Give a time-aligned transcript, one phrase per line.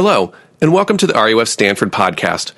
[0.00, 2.52] Hello, and welcome to the RUF Stanford podcast.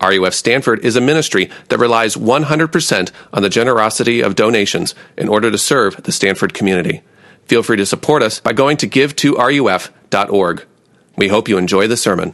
[0.00, 5.50] RUF Stanford is a ministry that relies 100% on the generosity of donations in order
[5.50, 7.02] to serve the Stanford community.
[7.46, 10.66] Feel free to support us by going to give2ruf.org.
[11.16, 12.32] We hope you enjoy the sermon.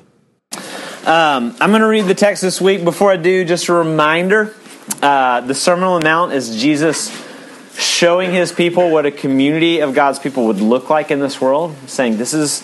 [1.07, 2.85] Um, I'm going to read the text this week.
[2.85, 4.55] Before I do, just a reminder
[5.01, 7.09] uh, the Sermon on the Mount is Jesus
[7.79, 11.75] showing his people what a community of God's people would look like in this world,
[11.87, 12.61] saying, This is,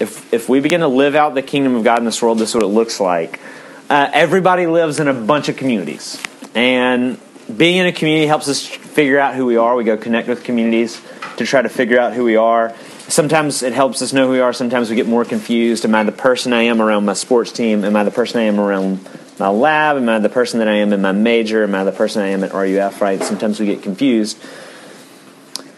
[0.00, 2.50] if, if we begin to live out the kingdom of God in this world, this
[2.50, 3.40] is what it looks like.
[3.88, 6.22] Uh, everybody lives in a bunch of communities.
[6.54, 7.20] And
[7.54, 9.76] being in a community helps us figure out who we are.
[9.76, 11.00] We go connect with communities
[11.36, 12.74] to try to figure out who we are.
[13.08, 14.52] Sometimes it helps us know who we are.
[14.52, 15.84] Sometimes we get more confused.
[15.84, 17.84] Am I the person I am around my sports team?
[17.84, 19.08] Am I the person I am around
[19.38, 19.96] my lab?
[19.96, 21.62] Am I the person that I am in my major?
[21.62, 23.00] Am I the person I am at RUF?
[23.00, 23.22] Right?
[23.22, 24.42] Sometimes we get confused.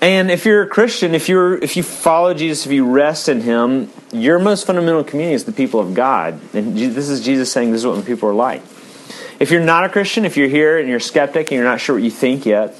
[0.00, 3.40] And if you're a Christian, if you're if you follow Jesus, if you rest in
[3.40, 6.40] Him, your most fundamental community is the people of God.
[6.54, 8.62] And this is Jesus saying, "This is what people are like."
[9.40, 11.96] If you're not a Christian, if you're here and you're skeptic and you're not sure
[11.96, 12.76] what you think yet,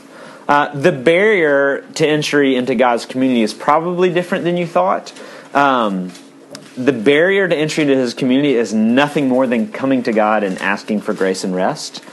[0.49, 5.13] uh, the barrier to entry into God's community is probably different than you thought.
[5.55, 6.13] Um,
[6.77, 10.57] the barrier to entry to His community is nothing more than coming to God and
[10.59, 12.05] asking for grace and rest.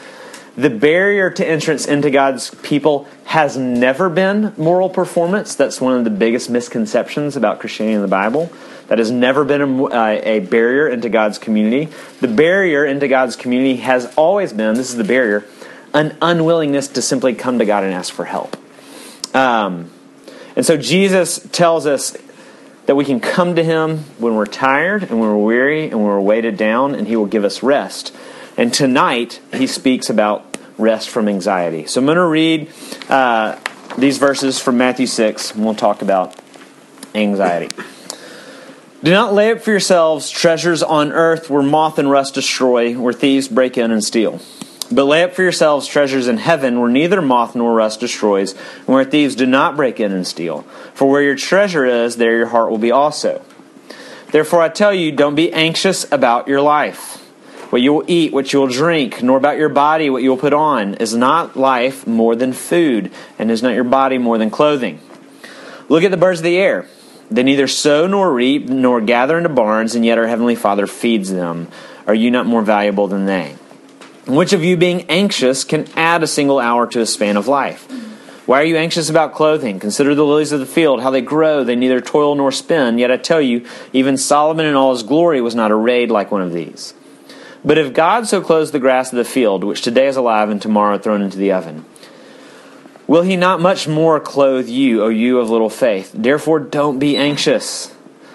[0.55, 5.55] The barrier to entrance into God's people has never been moral performance.
[5.55, 8.51] That's one of the biggest misconceptions about Christianity in the Bible.
[8.87, 11.91] That has never been a, uh, a, barrier into God's community.
[12.21, 15.43] The barrier into God's community has always been this is the barrier
[15.95, 18.57] an unwillingness to simply come to God and ask for help.
[19.33, 19.89] Um,
[20.55, 22.17] and so Jesus tells us
[22.85, 26.03] that we can come to Him when we're tired and when we're weary and when
[26.03, 28.15] we're weighted down, and He will give us rest.
[28.57, 31.87] And tonight, he speaks about rest from anxiety.
[31.87, 32.71] So I'm going to read
[33.09, 33.59] uh,
[33.97, 36.35] these verses from Matthew 6, and we'll talk about
[37.13, 37.73] anxiety.
[39.03, 43.13] Do not lay up for yourselves treasures on earth where moth and rust destroy, where
[43.13, 44.39] thieves break in and steal.
[44.89, 48.87] But lay up for yourselves treasures in heaven where neither moth nor rust destroys, and
[48.87, 50.61] where thieves do not break in and steal.
[50.93, 53.43] For where your treasure is, there your heart will be also.
[54.31, 57.24] Therefore I tell you, don't be anxious about your life
[57.69, 60.37] what you will eat, what you will drink, nor about your body, what you will
[60.37, 60.95] put on.
[60.95, 64.99] Is not life more than food, and is not your body more than clothing?
[65.89, 66.87] Look at the birds of the air.
[67.29, 71.31] They neither sow nor reap nor gather into barns, and yet our heavenly Father feeds
[71.31, 71.67] them.
[72.07, 73.55] Are you not more valuable than they?
[74.27, 77.87] Which of you, being anxious, can add a single hour to a span of life?
[78.45, 79.79] Why are you anxious about clothing?
[79.79, 81.63] Consider the lilies of the field, how they grow.
[81.63, 82.99] They neither toil nor spin.
[82.99, 86.43] Yet I tell you, even Solomon in all his glory was not arrayed like one
[86.43, 86.93] of these.
[87.65, 90.61] But if God so clothes the grass of the field, which today is alive and
[90.61, 91.83] tomorrow thrown into the oven,
[93.07, 96.11] will he not much more clothe you, O you of little faith?
[96.13, 97.91] Therefore, don't be anxious,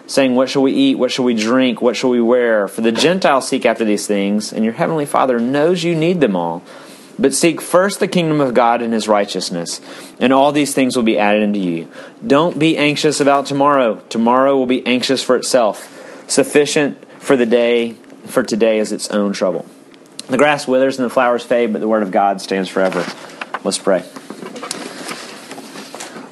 [0.08, 0.98] saying, What shall we eat?
[0.98, 1.80] What shall we drink?
[1.80, 2.66] What shall we wear?
[2.66, 6.34] For the Gentiles seek after these things, and your heavenly Father knows you need them
[6.34, 6.64] all.
[7.16, 9.80] But seek first the kingdom of God and his righteousness,
[10.18, 11.88] and all these things will be added unto you.
[12.26, 14.02] Don't be anxious about tomorrow.
[14.08, 16.24] Tomorrow will be anxious for itself.
[16.28, 17.96] Sufficient for the day
[18.30, 19.66] for today is its own trouble.
[20.28, 23.04] The grass withers and the flowers fade, but the word of God stands forever.
[23.64, 24.04] Let's pray.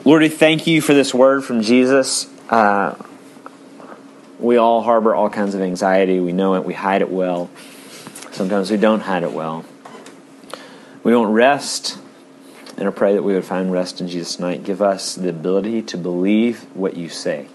[0.04, 2.28] Lord, we thank you for this word from Jesus.
[2.48, 2.94] Uh,
[4.38, 6.20] we all harbor all kinds of anxiety.
[6.20, 6.64] We know it.
[6.64, 7.50] We hide it well.
[8.30, 9.64] Sometimes we don't hide it well.
[11.02, 11.98] We don't rest.
[12.76, 14.62] And I pray that we would find rest in Jesus' night.
[14.62, 17.48] Give us the ability to believe what you say.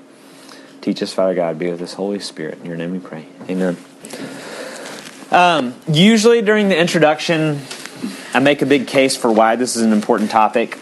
[0.82, 1.58] Teach us, Father God.
[1.58, 2.60] Be with us, Holy Spirit.
[2.60, 3.28] In your name we pray.
[3.50, 3.78] Amen.
[5.32, 7.60] Um, usually during the introduction,
[8.34, 10.78] I make a big case for why this is an important topic.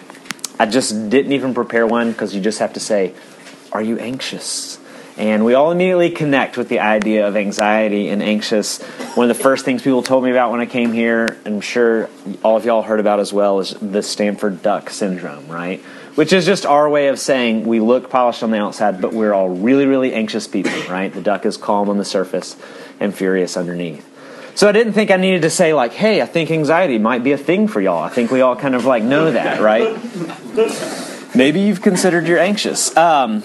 [0.59, 3.13] I just didn't even prepare one because you just have to say,
[3.71, 4.77] Are you anxious?
[5.17, 8.81] And we all immediately connect with the idea of anxiety and anxious.
[9.15, 12.09] One of the first things people told me about when I came here, I'm sure
[12.43, 15.83] all of y'all heard about as well, is the Stanford Duck Syndrome, right?
[16.15, 19.33] Which is just our way of saying we look polished on the outside, but we're
[19.33, 21.13] all really, really anxious people, right?
[21.13, 22.55] The duck is calm on the surface
[22.99, 24.07] and furious underneath.
[24.53, 27.31] So I didn't think I needed to say like, "Hey, I think anxiety might be
[27.31, 29.97] a thing for y'all." I think we all kind of like know that, right?
[31.33, 32.95] Maybe you've considered you're anxious.
[32.97, 33.43] Um,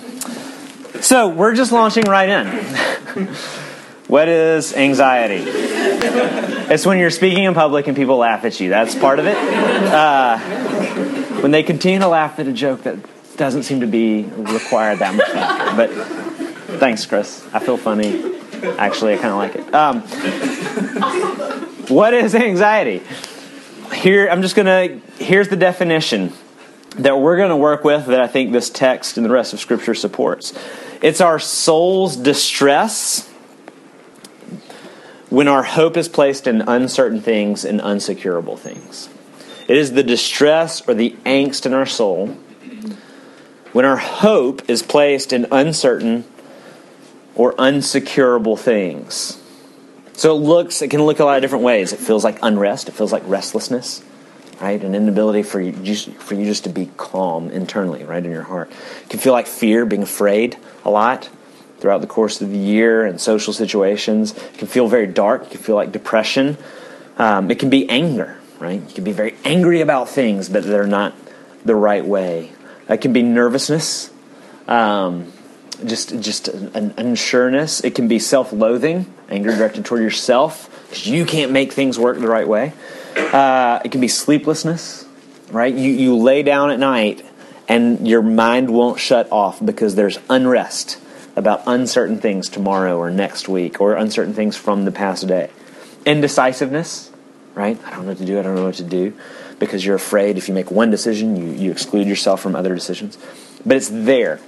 [1.01, 2.47] so we're just launching right in.
[4.09, 5.45] what is anxiety?
[5.47, 8.71] It's when you're speaking in public and people laugh at you.
[8.71, 9.37] That's part of it.
[9.37, 10.39] Uh,
[11.43, 12.97] when they continue to laugh at a joke that
[13.37, 15.77] doesn't seem to be required that much laughter.
[15.77, 17.47] But thanks, Chris.
[17.53, 18.35] I feel funny.
[18.79, 19.75] Actually, I kind of like it.
[19.75, 20.01] Um,
[21.89, 23.03] what is anxiety?
[23.95, 25.01] Here, I'm just gonna.
[25.19, 26.33] Here's the definition
[26.99, 29.61] that we're going to work with that I think this text and the rest of
[29.61, 30.59] Scripture supports.
[31.03, 33.29] It's our soul's distress
[35.29, 39.11] when our hope is placed in uncertain things and unsecurable things.
[39.69, 42.37] It is the distress or the angst in our soul
[43.73, 46.25] when our hope is placed in uncertain
[47.35, 49.43] or unsecurable things.
[50.15, 51.93] So it looks, it can look a lot of different ways.
[51.93, 52.89] It feels like unrest.
[52.89, 54.03] It feels like restlessness,
[54.61, 54.83] right?
[54.83, 58.45] An inability for you just, for you just to be calm internally, right in your
[58.45, 58.71] heart.
[59.03, 61.29] It can feel like fear, being afraid a lot
[61.79, 64.35] throughout the course of the year and social situations.
[64.35, 65.43] It can feel very dark.
[65.43, 66.57] It can feel like depression.
[67.19, 68.81] Um, it can be anger, right?
[68.81, 71.15] You can be very angry about things, but they're not
[71.65, 72.53] the right way.
[72.89, 74.11] It can be nervousness.
[74.69, 75.33] Um,
[75.85, 77.85] just just an unsureness.
[77.85, 82.29] It can be self-loathing, anger directed toward yourself because you can't make things work the
[82.29, 82.73] right way.
[83.17, 85.07] Uh, it can be sleeplessness,
[85.51, 85.75] right?
[85.75, 87.25] You you lay down at night
[87.69, 90.99] and your mind won't shut off because there's unrest
[91.35, 95.51] about uncertain things tomorrow or next week or uncertain things from the past day.
[96.07, 97.11] Indecisiveness,
[97.57, 97.81] right?
[97.85, 98.39] I don't know what to do.
[98.39, 99.15] I don't know what to do
[99.59, 103.19] because you're afraid if you make one decision, you, you exclude yourself from other decisions.
[103.65, 104.39] But it's there.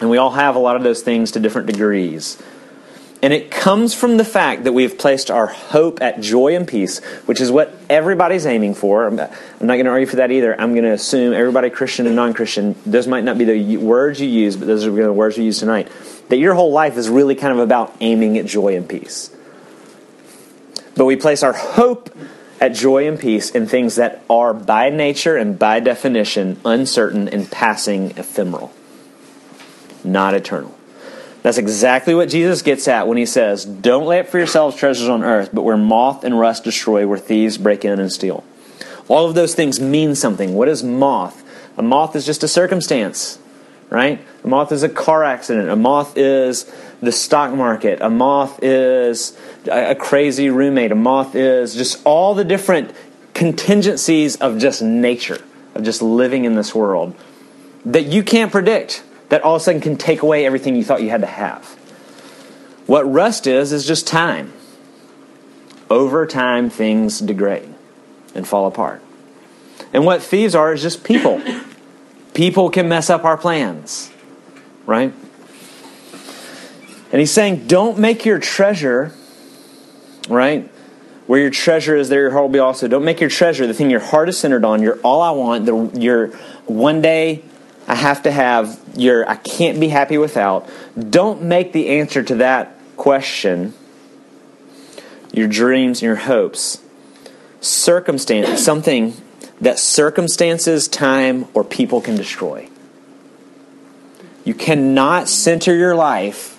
[0.00, 2.40] And we all have a lot of those things to different degrees.
[3.22, 6.66] And it comes from the fact that we have placed our hope at joy and
[6.66, 9.06] peace, which is what everybody's aiming for.
[9.06, 9.30] I'm not,
[9.60, 10.60] going to argue for that either.
[10.60, 14.20] I'm going to assume everybody, Christian and non Christian, those might not be the words
[14.20, 15.88] you use, but those are the words we use tonight.
[16.30, 19.30] That your whole life is really kind of about aiming at joy and peace.
[20.96, 22.10] But we place our hope
[22.60, 27.50] at joy and peace in things that are by nature and by definition uncertain and
[27.50, 28.72] passing ephemeral
[30.04, 30.74] not eternal.
[31.42, 35.08] That's exactly what Jesus gets at when he says, Don't lay up for yourselves treasures
[35.08, 38.44] on earth, but where moth and rust destroy, where thieves break in and steal.
[39.08, 40.54] All of those things mean something.
[40.54, 41.42] What is moth?
[41.76, 43.38] A moth is just a circumstance,
[43.90, 44.24] right?
[44.44, 45.68] A moth is a car accident.
[45.68, 48.00] A moth is the stock market.
[48.00, 49.36] A moth is
[49.70, 50.92] a crazy roommate.
[50.92, 52.92] A moth is just all the different
[53.34, 55.42] contingencies of just nature,
[55.74, 57.14] of just living in this world
[57.84, 61.02] that you can't predict that all of a sudden can take away everything you thought
[61.02, 61.64] you had to have.
[62.86, 64.52] What rust is, is just time.
[65.88, 67.74] Over time, things degrade
[68.34, 69.02] and fall apart.
[69.92, 71.42] And what thieves are is just people.
[72.34, 74.11] people can mess up our plans,
[74.86, 75.12] right?
[77.10, 79.12] And he's saying, don't make your treasure,
[80.28, 80.70] right?
[81.26, 82.88] Where your treasure is, there your heart will be also.
[82.88, 85.66] Don't make your treasure the thing your heart is centered on, your all I want,
[85.66, 86.28] the, your
[86.66, 87.44] one day
[87.86, 90.68] I have to have your I can't be happy without.
[91.10, 93.74] Don't make the answer to that question
[95.32, 96.78] your dreams and your hopes
[97.60, 99.14] circumstance something
[99.60, 102.68] that circumstances, time, or people can destroy.
[104.44, 106.58] You cannot center your life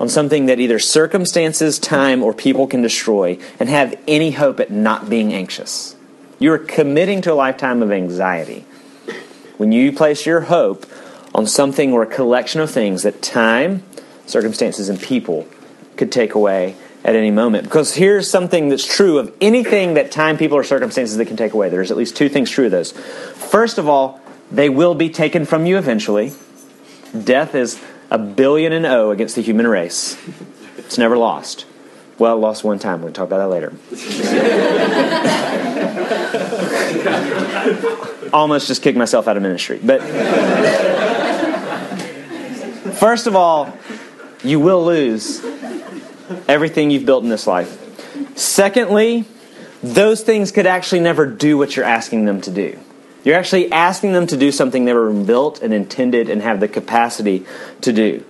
[0.00, 4.70] on something that either circumstances, time, or people can destroy and have any hope at
[4.70, 5.94] not being anxious.
[6.38, 8.64] You're committing to a lifetime of anxiety
[9.58, 10.86] when you place your hope
[11.34, 13.84] on something or a collection of things that time,
[14.26, 15.46] circumstances, and people
[15.96, 16.74] could take away
[17.04, 17.64] at any moment.
[17.64, 21.52] Because here's something that's true of anything that time, people, or circumstances that can take
[21.52, 21.68] away.
[21.68, 22.92] There's at least two things true of those.
[22.92, 24.20] First of all,
[24.50, 26.32] they will be taken from you eventually.
[27.12, 30.16] Death is a billion and O against the human race.
[30.78, 31.66] It's never lost.
[32.18, 33.02] Well, lost one time.
[33.02, 33.72] We'll talk about that later.
[38.32, 39.80] Almost just kicked myself out of ministry.
[39.82, 40.00] But
[42.94, 43.76] first of all,
[44.44, 45.44] you will lose
[46.48, 47.78] everything you've built in this life.
[48.36, 49.24] Secondly,
[49.82, 52.78] those things could actually never do what you're asking them to do.
[53.24, 56.68] You're actually asking them to do something they were built and intended and have the
[56.68, 57.44] capacity
[57.82, 58.24] to do.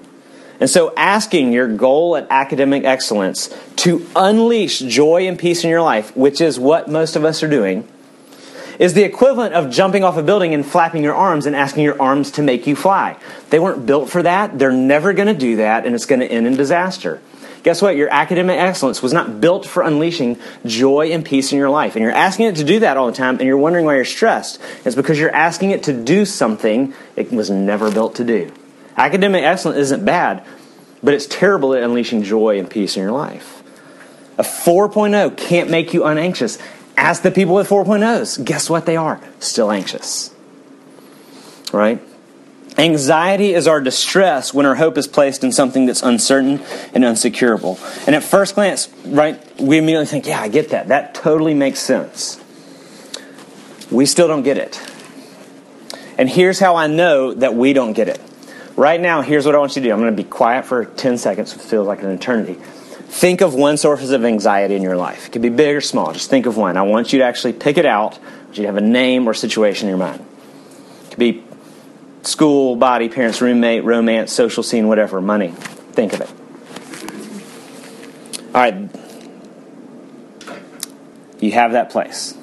[0.61, 5.83] And so, asking your goal at academic excellence to unleash joy and peace in your
[5.83, 7.89] life, which is what most of us are doing,
[8.79, 12.01] is the equivalent of jumping off a building and flapping your arms and asking your
[12.01, 13.17] arms to make you fly.
[13.51, 14.59] They weren't built for that.
[14.59, 17.21] They're never going to do that, and it's going to end in disaster.
[17.63, 17.97] Guess what?
[17.97, 21.95] Your academic excellence was not built for unleashing joy and peace in your life.
[21.95, 24.05] And you're asking it to do that all the time, and you're wondering why you're
[24.05, 24.61] stressed.
[24.85, 28.53] It's because you're asking it to do something it was never built to do.
[28.97, 30.45] Academic excellence isn't bad,
[31.03, 33.63] but it's terrible at unleashing joy and peace in your life.
[34.39, 36.59] A 4.0 can't make you unanxious.
[36.97, 38.45] Ask the people with 4.0s.
[38.45, 39.21] Guess what they are?
[39.39, 40.35] Still anxious.
[41.73, 42.01] Right?
[42.79, 46.61] Anxiety is our distress when our hope is placed in something that's uncertain
[46.95, 47.79] and unsecurable.
[48.07, 50.89] And at first glance, right, we immediately think, yeah, I get that.
[50.89, 52.41] That totally makes sense.
[53.91, 54.81] We still don't get it.
[56.17, 58.21] And here's how I know that we don't get it.
[58.75, 59.93] Right now, here's what I want you to do.
[59.93, 62.55] I'm going to be quiet for 10 seconds, it feels like an eternity.
[62.55, 65.27] think of one source of anxiety in your life.
[65.27, 66.13] It could be big or small.
[66.15, 66.79] Just think of one.
[66.79, 68.19] I want you to actually pick it out.
[68.49, 70.25] You to have a name or situation in your mind.
[71.05, 71.42] It could be
[72.23, 75.51] school, body, parents, roommate, romance, social scene, whatever, money.
[75.93, 76.31] Think of it.
[78.55, 78.91] All right.
[81.41, 82.37] You have that place,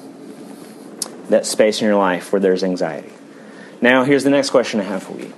[1.30, 3.12] that space in your life where there's anxiety.
[3.82, 5.34] Now, here's the next question I have for you.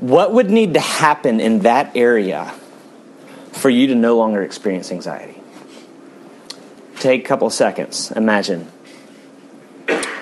[0.00, 2.54] What would need to happen in that area
[3.52, 5.42] for you to no longer experience anxiety?
[6.96, 8.10] Take a couple seconds.
[8.12, 8.66] Imagine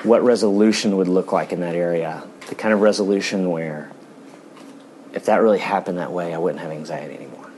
[0.03, 2.25] what resolution would look like in that area.
[2.49, 3.91] The kind of resolution where,
[5.13, 7.51] if that really happened that way, I wouldn't have anxiety anymore.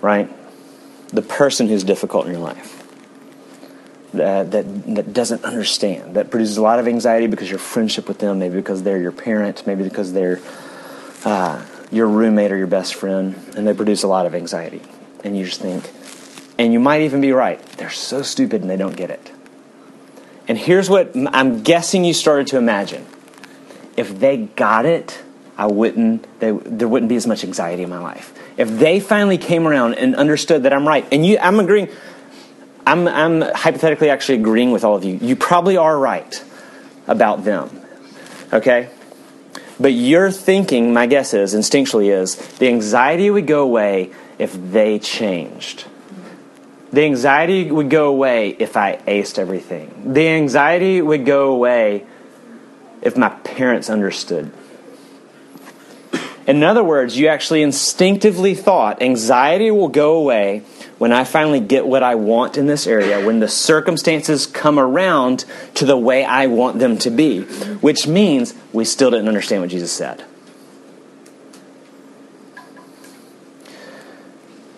[0.00, 0.30] Right?
[1.08, 2.76] The person who's difficult in your life
[4.16, 8.18] that, that, that doesn't understand, that produces a lot of anxiety because your friendship with
[8.18, 10.40] them, maybe because they're your parent, maybe because they're
[11.24, 14.82] uh, your roommate or your best friend, and they produce a lot of anxiety.
[15.24, 15.90] And you just think,
[16.58, 19.32] and you might even be right, they're so stupid and they don't get it.
[20.48, 23.06] And here's what I'm guessing you started to imagine.
[23.96, 25.22] If they got it,
[25.58, 28.32] I wouldn't, they, there wouldn't be as much anxiety in my life.
[28.56, 31.88] If they finally came around and understood that I'm right, and you, I'm agreeing,
[32.86, 35.16] I'm, I'm hypothetically actually agreeing with all of you.
[35.16, 36.44] You probably are right
[37.06, 37.80] about them.
[38.52, 38.90] Okay?
[39.80, 44.98] But your thinking, my guess is, instinctually is, the anxiety would go away if they
[44.98, 45.86] changed.
[46.96, 50.14] The anxiety would go away if I aced everything.
[50.14, 52.06] The anxiety would go away
[53.02, 54.50] if my parents understood.
[56.46, 60.62] In other words, you actually instinctively thought anxiety will go away
[60.96, 65.44] when I finally get what I want in this area, when the circumstances come around
[65.74, 69.68] to the way I want them to be, which means we still didn't understand what
[69.68, 70.24] Jesus said.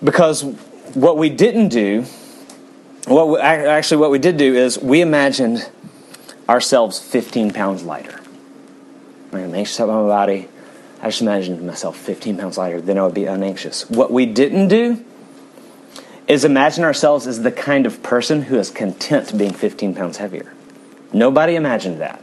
[0.03, 0.45] Because
[0.95, 2.05] what we didn't do,
[3.07, 5.71] what we, actually what we did do is we imagined
[6.49, 8.21] ourselves 15 pounds lighter.
[9.33, 10.49] I'm anxious about my body.
[11.01, 13.89] I just imagined myself 15 pounds lighter, then I would be unanxious.
[13.89, 15.05] What we didn't do
[16.27, 20.53] is imagine ourselves as the kind of person who is content being 15 pounds heavier.
[21.13, 22.23] Nobody imagined that.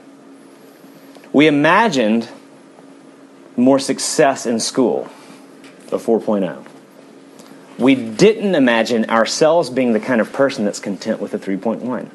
[1.33, 2.29] We imagined
[3.57, 5.09] more success in school,
[5.91, 6.64] a 4.0.
[7.77, 12.09] We didn't imagine ourselves being the kind of person that's content with a 3.1.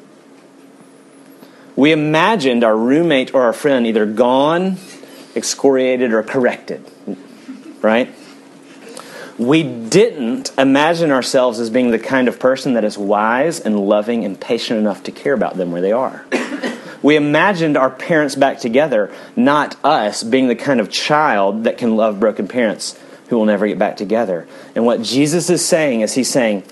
[1.75, 4.77] We imagined our roommate or our friend either gone,
[5.35, 6.85] excoriated, or corrected,
[7.81, 8.13] right?
[9.41, 14.23] we didn't imagine ourselves as being the kind of person that is wise and loving
[14.23, 16.25] and patient enough to care about them where they are.
[17.03, 21.95] We imagined our parents back together, not us being the kind of child that can
[21.95, 22.95] love broken parents
[23.31, 24.45] who will never get back together.
[24.75, 26.63] And what Jesus is saying is, He's saying,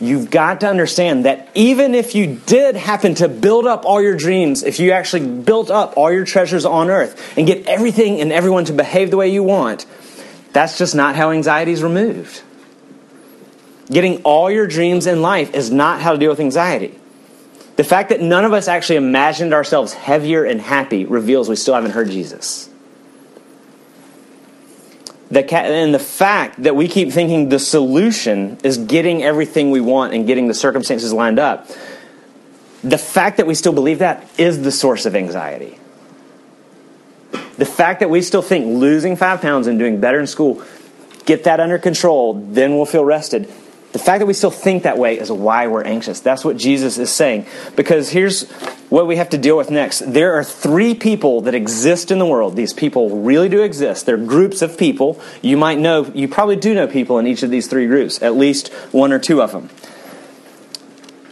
[0.00, 4.16] You've got to understand that even if you did happen to build up all your
[4.16, 8.32] dreams, if you actually built up all your treasures on earth and get everything and
[8.32, 9.84] everyone to behave the way you want,
[10.52, 12.42] that's just not how anxiety is removed.
[13.90, 16.98] Getting all your dreams in life is not how to deal with anxiety.
[17.76, 21.74] The fact that none of us actually imagined ourselves heavier and happy reveals we still
[21.74, 22.70] haven't heard Jesus.
[25.32, 30.12] The and the fact that we keep thinking the solution is getting everything we want
[30.12, 31.70] and getting the circumstances lined up,
[32.84, 35.78] the fact that we still believe that is the source of anxiety.
[37.56, 40.62] The fact that we still think losing five pounds and doing better in school,
[41.24, 43.50] get that under control, then we'll feel rested.
[43.92, 46.20] The fact that we still think that way is why we're anxious.
[46.20, 47.46] That's what Jesus is saying.
[47.76, 48.50] Because here's
[48.88, 50.00] what we have to deal with next.
[50.00, 52.56] There are three people that exist in the world.
[52.56, 54.06] These people really do exist.
[54.06, 55.20] They're groups of people.
[55.42, 58.34] You might know, you probably do know people in each of these three groups, at
[58.34, 59.68] least one or two of them.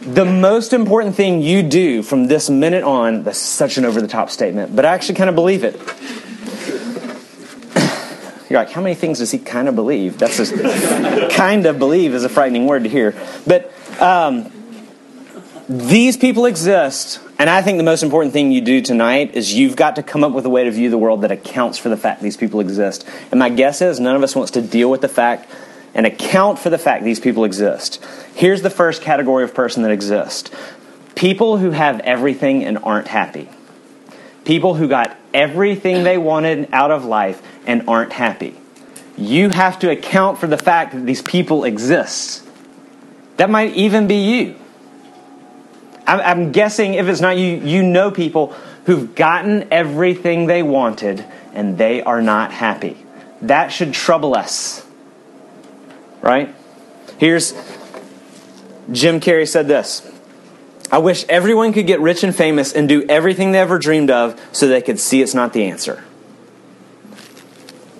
[0.01, 4.07] The most important thing you do from this minute on, that's such an over the
[4.07, 5.79] top statement, but I actually kind of believe it.
[8.51, 10.17] You're like, how many things does he kind of believe?
[10.17, 10.53] That's just
[11.31, 13.15] kind of believe is a frightening word to hear.
[13.47, 14.51] But um,
[15.69, 19.77] these people exist, and I think the most important thing you do tonight is you've
[19.77, 21.95] got to come up with a way to view the world that accounts for the
[21.95, 23.07] fact these people exist.
[23.31, 25.49] And my guess is none of us wants to deal with the fact
[25.93, 28.03] and account for the fact these people exist.
[28.35, 30.51] Here's the first category of person that exists
[31.15, 33.49] people who have everything and aren't happy.
[34.45, 38.55] People who got everything they wanted out of life and aren't happy.
[39.17, 42.47] You have to account for the fact that these people exist.
[43.37, 44.55] That might even be you.
[46.07, 48.47] I'm, guessing if it's not you, you know people
[48.85, 52.97] who've gotten everything they wanted and they are not happy.
[53.43, 54.85] That should trouble us.
[56.21, 56.53] Right?
[57.17, 57.53] Here's
[58.91, 60.07] Jim Carrey said this
[60.91, 64.39] I wish everyone could get rich and famous and do everything they ever dreamed of
[64.51, 66.03] so they could see it's not the answer.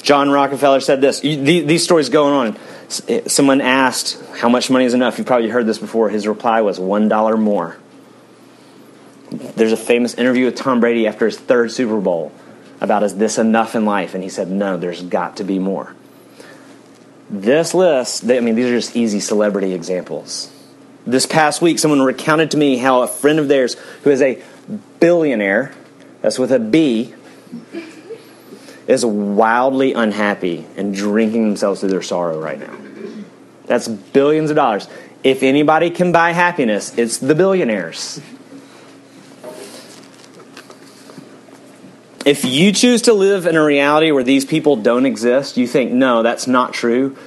[0.01, 1.21] John Rockefeller said this.
[1.21, 2.60] These stories going on.
[3.07, 5.17] Eh, someone asked, How much money is enough?
[5.17, 6.10] You've probably heard this before.
[6.10, 7.77] His reply was $1 more.
[9.31, 12.33] There's a famous interview with Tom Brady after his third Super Bowl
[12.81, 14.15] about is this enough in life?
[14.15, 15.95] And he said, No, there's got to be more.
[17.29, 20.51] This list, I mean, these are just easy celebrity examples.
[21.05, 24.41] This past week, someone recounted to me how a friend of theirs who is a
[25.00, 25.74] billionaire,
[26.22, 27.13] that's with a B,
[28.88, 32.77] is wildly unhappy and drinking themselves to their sorrow right now.
[33.65, 34.88] That's billions of dollars.
[35.24, 38.22] If anybody can buy happiness, it's the billionaires.
[42.24, 45.91] If you choose to live in a reality where these people don't exist, you think,
[45.91, 47.17] no, that's not true,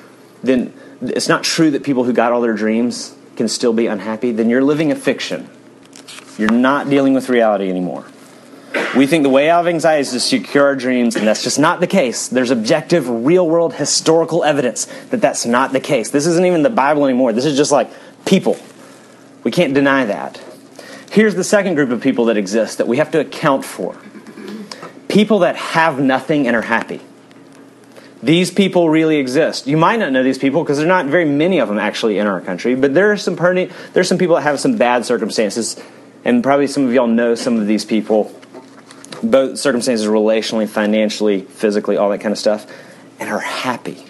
[0.45, 4.33] then it's not true that people who got all their dreams can still be unhappy,
[4.33, 5.49] then you're living a fiction.
[6.38, 8.05] You're not dealing with reality anymore.
[8.97, 11.59] We think the way out of anxiety is to secure our dreams, and that's just
[11.59, 12.29] not the case.
[12.29, 16.11] There's objective, real world, historical evidence that that's not the case.
[16.11, 17.33] This isn't even the Bible anymore.
[17.33, 17.91] This is just like
[18.25, 18.57] people.
[19.43, 20.41] We can't deny that.
[21.11, 23.97] Here's the second group of people that exist that we have to account for
[25.14, 27.00] people that have nothing and are happy.
[28.25, 29.66] These people really exist.
[29.66, 32.16] You might not know these people because there are not very many of them actually
[32.16, 35.04] in our country, but there are some pretty, there's some people that have some bad
[35.04, 35.78] circumstances,
[36.25, 38.35] and probably some of y'all know some of these people,
[39.23, 42.66] both circumstances relationally, financially, physically, all that kind of stuff,
[43.21, 44.02] and are happy.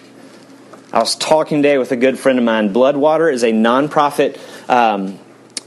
[0.93, 2.73] I was talking today with a good friend of mine.
[2.73, 5.19] Bloodwater is a nonprofit um,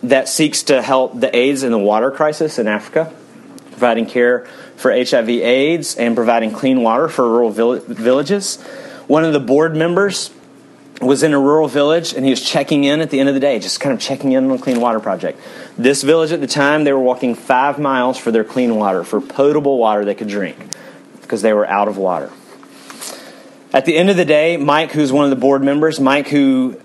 [0.03, 3.13] that seeks to help the AIDS and the water crisis in Africa,
[3.79, 4.41] providing care
[4.77, 8.61] for HIV AIDS and providing clean water for rural villages.
[9.07, 10.31] One of the board members
[11.01, 13.41] was in a rural village and he was checking in at the end of the
[13.41, 15.39] day, just kind of checking in on the clean water project.
[15.77, 19.21] This village at the time, they were walking five miles for their clean water, for
[19.21, 20.57] potable water they could drink,
[21.21, 22.33] because they were out of water.
[23.73, 26.81] At the end of the day, Mike, who's one of the board members, Mike, who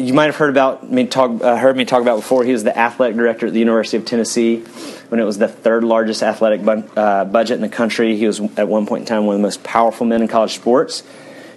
[0.00, 2.44] you might have heard about me talk, uh, heard me talk about before.
[2.44, 4.60] He was the athletic director at the University of Tennessee
[5.08, 6.60] when it was the third largest athletic
[6.96, 8.16] uh, budget in the country.
[8.16, 10.54] He was at one point in time one of the most powerful men in college
[10.54, 11.02] sports.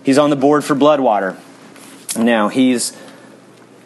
[0.04, 1.38] He's on the board for Bloodwater.
[2.17, 2.97] Now he's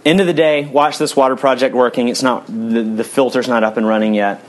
[0.06, 0.66] end of the day.
[0.66, 2.08] Watch this water project working.
[2.08, 4.42] It's not the, the filter's not up and running yet,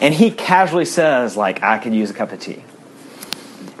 [0.00, 2.64] and he casually says like, "I could use a cup of tea."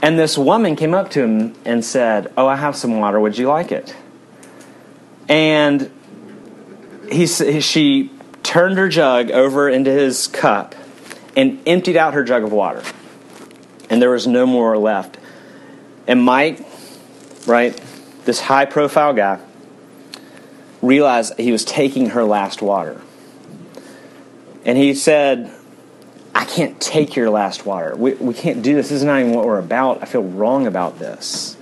[0.02, 3.20] And this woman came up to him and said, "Oh, I have some water.
[3.20, 3.94] Would you like it?"
[5.32, 5.90] And
[7.10, 8.10] he, she
[8.42, 10.74] turned her jug over into his cup
[11.34, 12.82] and emptied out her jug of water.
[13.88, 15.16] And there was no more left.
[16.06, 16.60] And Mike,
[17.46, 17.80] right,
[18.26, 19.40] this high profile guy,
[20.82, 23.00] realized he was taking her last water.
[24.66, 25.50] And he said,
[26.34, 27.96] I can't take your last water.
[27.96, 28.90] We, we can't do this.
[28.90, 30.02] This is not even what we're about.
[30.02, 31.56] I feel wrong about this.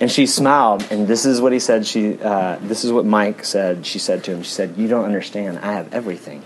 [0.00, 1.86] And she smiled, and this is what he said.
[1.86, 3.84] She, uh, this is what Mike said.
[3.84, 5.58] She said to him, She said, You don't understand.
[5.58, 6.42] I have everything.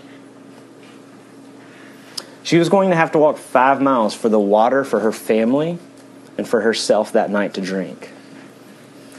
[2.43, 5.79] She was going to have to walk five miles for the water for her family
[6.37, 8.11] and for herself that night to drink.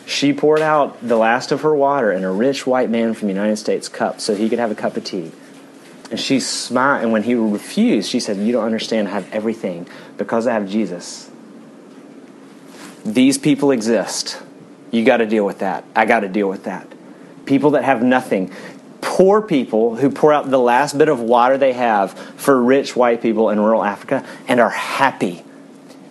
[0.04, 3.34] She poured out the last of her water in a rich white man from the
[3.34, 5.32] United States cup so he could have a cup of tea.
[6.10, 9.08] And she smiled, and when he refused, she said, You don't understand.
[9.08, 11.30] I have everything because I have Jesus.
[13.06, 14.42] These people exist.
[14.90, 15.84] You got to deal with that.
[15.94, 16.92] I got to deal with that.
[17.44, 18.52] People that have nothing.
[19.00, 23.22] Poor people who pour out the last bit of water they have for rich white
[23.22, 25.34] people in rural Africa and are happy.
[25.34, 25.44] You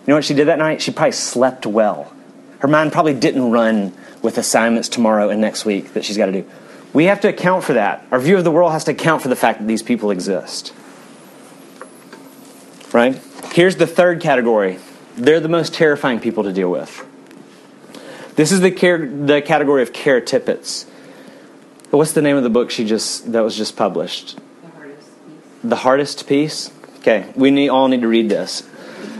[0.06, 0.80] know what she did that night?
[0.80, 2.12] She probably slept well.
[2.60, 6.32] Her mind probably didn't run with assignments tomorrow and next week that she's got to
[6.32, 6.48] do.
[6.94, 8.06] We have to account for that.
[8.10, 10.72] Our view of the world has to account for the fact that these people exist.
[12.94, 13.20] Right?
[13.52, 14.78] Here's the third category
[15.16, 17.04] they're the most terrifying people to deal with.
[18.36, 20.86] This is the, care, the category of Kara Tippetts.
[21.90, 24.36] What's the name of the book she just that was just published?
[24.62, 25.40] The hardest peace.
[25.64, 26.70] The hardest peace.
[26.98, 28.68] Okay, we need, all need to read this.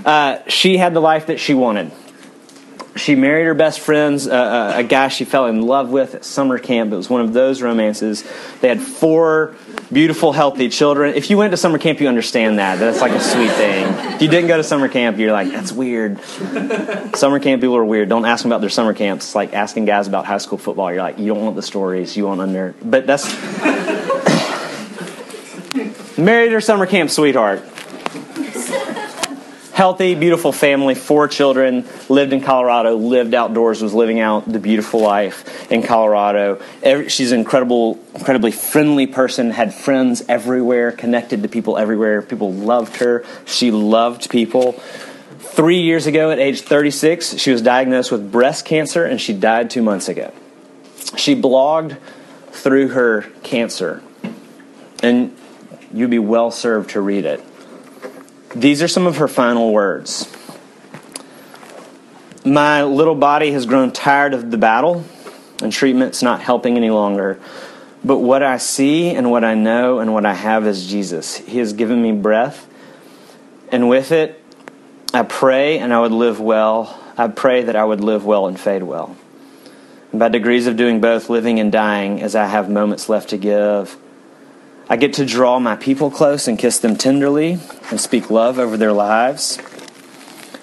[0.05, 1.91] Uh, she had the life that she wanted
[2.97, 6.25] she married her best friend's uh, uh, a guy she fell in love with at
[6.25, 6.93] summer camp.
[6.93, 8.25] It was one of those romances.
[8.61, 9.57] They had four
[9.93, 11.15] beautiful, healthy children.
[11.15, 12.79] If you went to summer camp, you understand that.
[12.79, 13.87] That's like a sweet thing.
[14.15, 16.21] If you didn't go to summer camp, you're like, that's weird.
[17.15, 18.09] summer camp people are weird.
[18.09, 19.27] Don't ask them about their summer camps.
[19.27, 20.93] It's like asking guys about high school football.
[20.93, 22.17] You're like, you don't want the stories.
[22.17, 22.75] You want under.
[22.83, 23.27] But that's
[26.19, 27.63] married her summer camp sweetheart
[29.77, 35.01] healthy, beautiful family, four children, lived in Colorado, lived outdoors, was living out the beautiful
[35.01, 36.59] life in Colorado.
[36.83, 42.23] Every, she's an incredible, incredibly friendly person, had friends everywhere, connected to people everywhere.
[42.23, 43.23] People loved her.
[43.45, 44.73] She loved people.
[45.41, 49.69] Three years ago, at age 36, she was diagnosed with breast cancer and she died
[49.69, 50.33] two months ago.
[51.19, 51.99] She blogged
[52.51, 54.03] through her cancer,
[55.03, 55.37] and
[55.93, 57.45] you'd be well served to read it.
[58.57, 60.35] These are some of her final words
[62.43, 65.05] My little body has grown tired of the battle,
[65.63, 67.39] and treatment's not helping any longer.
[68.03, 71.37] But what I see and what I know and what I have is Jesus.
[71.37, 72.67] He has given me breath,
[73.71, 74.43] and with it,
[75.13, 76.99] I pray and I would live well.
[77.19, 79.19] I pray that I would live well and fade well.
[80.13, 83.37] And by degrees of doing both, living and dying, as I have moments left to
[83.37, 83.99] give,
[84.89, 87.59] I get to draw my people close and kiss them tenderly
[87.91, 89.59] and speak love over their lives.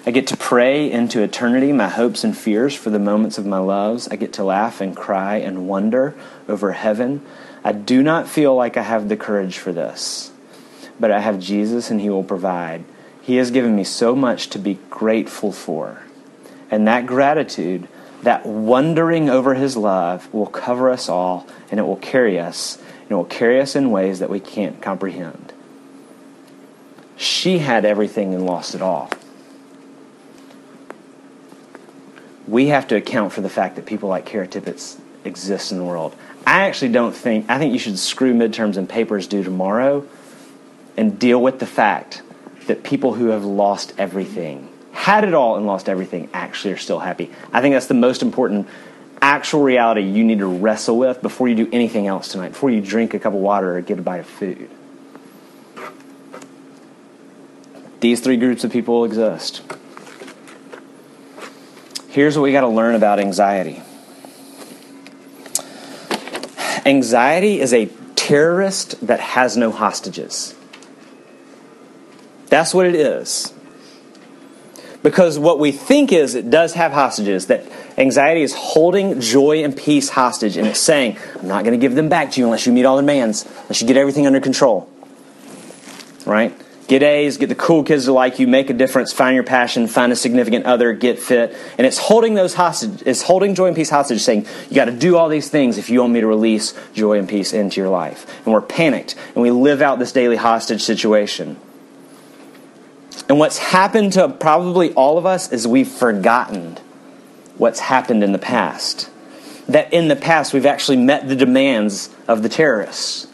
[0.06, 3.58] I get to pray into eternity my hopes and fears for the moments of my
[3.58, 4.08] loves.
[4.08, 6.14] I get to laugh and cry and wonder
[6.48, 7.20] over heaven.
[7.62, 10.32] I do not feel like I have the courage for this,
[10.98, 12.84] but I have Jesus and He will provide.
[13.20, 16.00] He has given me so much to be grateful for.
[16.70, 17.88] And that gratitude,
[18.22, 23.12] that wondering over His love, will cover us all and it will carry us and
[23.12, 25.52] it will carry us in ways that we can't comprehend.
[27.16, 29.10] She had everything and lost it all.
[32.48, 35.84] We have to account for the fact that people like Kara Tippett exist in the
[35.84, 36.14] world.
[36.46, 40.06] I actually don't think, I think you should screw midterms and papers due tomorrow
[40.96, 42.22] and deal with the fact
[42.66, 47.00] that people who have lost everything, had it all and lost everything, actually are still
[47.00, 47.30] happy.
[47.52, 48.68] I think that's the most important
[49.24, 52.82] actual reality you need to wrestle with before you do anything else tonight, before you
[52.82, 54.68] drink a cup of water or get a bite of food.
[58.00, 59.62] These three groups of people exist.
[62.10, 63.82] Here's what we got to learn about anxiety
[66.84, 70.54] anxiety is a terrorist that has no hostages.
[72.48, 73.54] That's what it is.
[75.04, 77.62] Because what we think is it does have hostages, that
[77.98, 81.94] anxiety is holding joy and peace hostage, and it's saying, I'm not going to give
[81.94, 84.40] them back to you unless you meet all the demands, unless you get everything under
[84.40, 84.88] control.
[86.24, 86.58] Right?
[86.88, 89.88] Get A's, get the cool kids to like you, make a difference, find your passion,
[89.88, 91.54] find a significant other, get fit.
[91.76, 94.92] And it's holding those hostage, it's holding joy and peace hostage, saying, you got to
[94.92, 97.90] do all these things if you want me to release joy and peace into your
[97.90, 98.26] life.
[98.46, 101.58] And we're panicked, and we live out this daily hostage situation.
[103.28, 106.76] And what's happened to probably all of us is we've forgotten
[107.56, 109.10] what's happened in the past.
[109.68, 113.26] That in the past we've actually met the demands of the terrorists.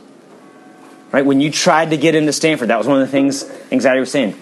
[1.10, 1.26] Right?
[1.26, 4.12] When you tried to get into Stanford, that was one of the things anxiety was
[4.12, 4.38] saying.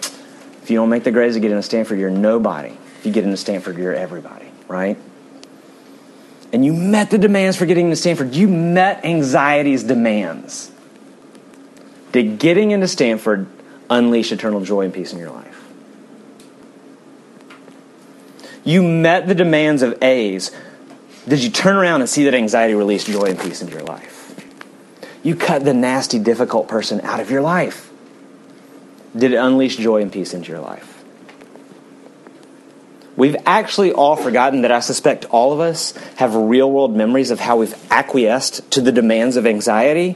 [0.61, 2.77] If you don't make the grades to get into Stanford, you're nobody.
[2.99, 4.97] If you get into Stanford, you're everybody, right?
[6.53, 8.35] And you met the demands for getting into Stanford.
[8.35, 10.71] You met anxiety's demands.
[12.11, 13.47] Did getting into Stanford
[13.89, 15.65] unleash eternal joy and peace in your life.
[18.63, 20.51] You met the demands of A's.
[21.27, 24.15] Did you turn around and see that anxiety released joy and peace into your life?
[25.23, 27.91] You cut the nasty, difficult person out of your life.
[29.15, 31.03] Did it unleash joy and peace into your life?
[33.15, 37.39] We've actually all forgotten that I suspect all of us have real world memories of
[37.39, 40.15] how we've acquiesced to the demands of anxiety.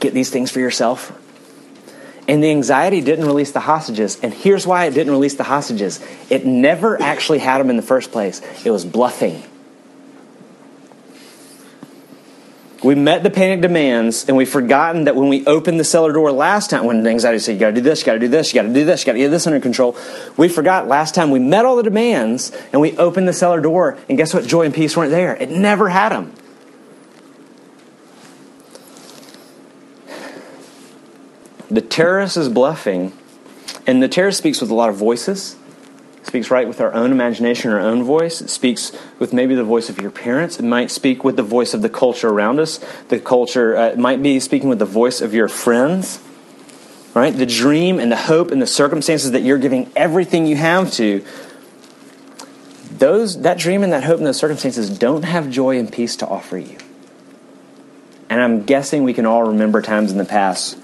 [0.00, 1.12] Get these things for yourself.
[2.32, 4.18] And the anxiety didn't release the hostages.
[4.22, 7.82] And here's why it didn't release the hostages it never actually had them in the
[7.82, 9.42] first place, it was bluffing.
[12.82, 16.32] We met the panic demands, and we've forgotten that when we opened the cellar door
[16.32, 18.72] last time, when anxiety said, You gotta do this, you gotta do this, you gotta
[18.72, 19.94] do this, you gotta get this under control,
[20.38, 23.98] we forgot last time we met all the demands, and we opened the cellar door,
[24.08, 24.46] and guess what?
[24.46, 25.36] Joy and peace weren't there.
[25.36, 26.32] It never had them.
[31.72, 33.14] The terrorist is bluffing,
[33.86, 35.56] and the terrorist speaks with a lot of voices.
[36.22, 38.42] Speaks right with our own imagination, our own voice.
[38.42, 40.58] It speaks with maybe the voice of your parents.
[40.58, 42.78] It might speak with the voice of the culture around us.
[43.08, 46.22] The culture uh, might be speaking with the voice of your friends.
[47.14, 47.34] Right?
[47.34, 51.24] The dream and the hope and the circumstances that you're giving everything you have to.
[52.98, 56.26] Those that dream and that hope and those circumstances don't have joy and peace to
[56.26, 56.76] offer you.
[58.28, 60.78] And I'm guessing we can all remember times in the past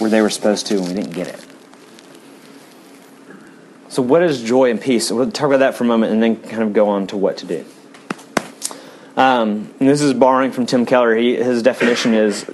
[0.00, 1.46] where they were supposed to and we didn't get it.
[3.88, 5.10] So, what is joy and peace?
[5.10, 7.38] We'll talk about that for a moment and then kind of go on to what
[7.38, 7.64] to do.
[9.16, 11.14] Um, this is borrowing from Tim Keller.
[11.16, 12.48] He, his definition is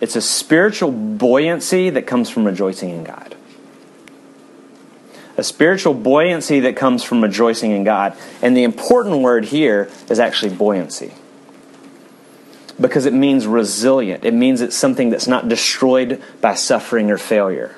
[0.00, 3.34] it's a spiritual buoyancy that comes from rejoicing in God.
[5.36, 8.16] a spiritual buoyancy that comes from rejoicing in God.
[8.42, 11.14] And the important word here is actually buoyancy.
[12.80, 14.24] Because it means resilient.
[14.24, 17.76] It means it's something that's not destroyed by suffering or failure.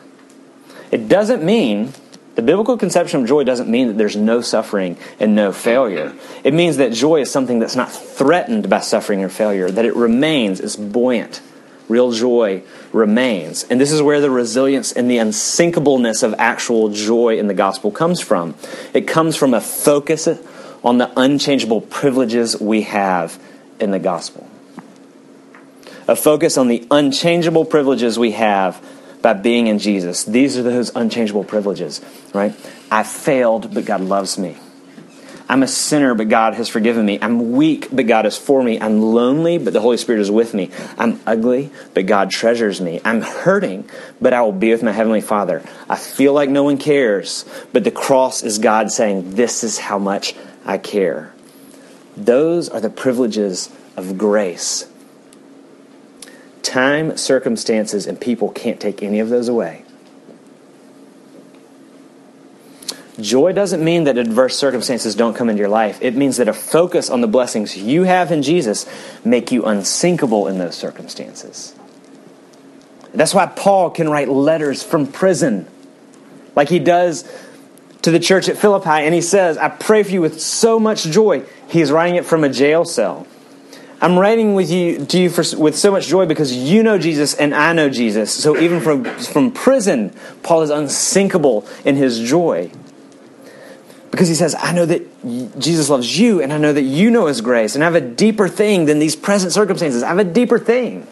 [0.91, 1.93] It doesn't mean,
[2.35, 6.15] the biblical conception of joy doesn't mean that there's no suffering and no failure.
[6.45, 9.97] It means that joy is something that's not threatened by suffering or failure, that it
[9.97, 11.41] remains, is buoyant
[11.91, 13.65] real joy remains.
[13.65, 17.91] And this is where the resilience and the unsinkableness of actual joy in the gospel
[17.91, 18.55] comes from.
[18.95, 20.29] It comes from a focus
[20.83, 23.39] on the unchangeable privileges we have
[23.81, 24.47] in the gospel.
[26.11, 28.85] A focus on the unchangeable privileges we have
[29.23, 30.25] by being in Jesus.
[30.25, 32.01] These are those unchangeable privileges,
[32.35, 32.53] right?
[32.91, 34.57] I failed, but God loves me.
[35.49, 37.21] I'm a sinner, but God has forgiven me.
[37.23, 38.81] I'm weak, but God is for me.
[38.81, 40.73] I'm lonely, but the Holy Spirit is with me.
[40.99, 43.01] I'm ugly, but God treasures me.
[43.05, 43.89] I'm hurting,
[44.21, 45.63] but I will be with my Heavenly Father.
[45.89, 50.01] I feel like no one cares, but the cross is God saying, This is how
[50.01, 51.33] much I care.
[52.17, 54.90] Those are the privileges of grace.
[56.63, 59.85] Time, circumstances, and people can't take any of those away.
[63.21, 65.99] Joy doesn't mean that adverse circumstances don't come into your life.
[66.01, 68.87] It means that a focus on the blessings you have in Jesus
[69.25, 71.75] make you unsinkable in those circumstances.
[73.13, 75.67] That's why Paul can write letters from prison,
[76.55, 77.31] like he does
[78.03, 81.05] to the church at Philippi, and he says, I pray for you with so much
[81.05, 81.45] joy.
[81.69, 83.27] He's writing it from a jail cell.
[84.03, 87.35] I'm writing with you to you for, with so much joy because you know Jesus
[87.35, 88.33] and I know Jesus.
[88.33, 92.71] So even from, from prison, Paul is unsinkable in his joy.
[94.11, 97.27] Because he says, I know that Jesus loves you, and I know that you know
[97.27, 100.03] his grace, and I have a deeper thing than these present circumstances.
[100.03, 101.07] I have a deeper thing.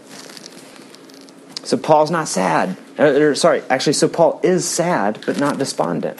[1.62, 2.76] So Paul's not sad.
[2.98, 6.18] Uh, or, sorry, actually, so Paul is sad, but not despondent.